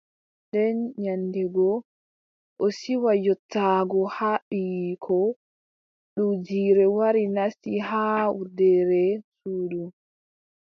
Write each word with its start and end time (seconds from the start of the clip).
Nden 0.47 0.77
nyande 1.01 1.43
go, 1.55 1.71
o 2.63 2.67
siwa 2.77 3.11
yottaago 3.25 3.99
haa 4.15 4.39
ɓiiyiiko, 4.47 5.17
duujiire 6.15 6.85
wari 6.97 7.23
nasti 7.35 7.71
haa 7.89 8.23
wurdere 8.35 9.03
suudu. 9.39 9.83